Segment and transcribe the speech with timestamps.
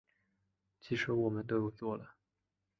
[0.79, 2.15] 其实我们都有做了